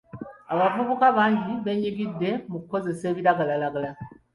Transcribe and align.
Abavubuka 0.53 1.05
bangi 1.17 1.53
beenyigidde 1.63 2.29
mu 2.49 2.57
kukozesa 2.61 3.03
ebiragalalagala. 3.11 3.89